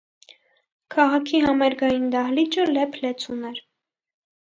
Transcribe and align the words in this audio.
Քաղաքի 0.95 1.43
համերգային 1.45 2.09
դահլիճը 2.17 2.69
լեփլեցուն 2.73 3.49
էր։ 3.55 3.65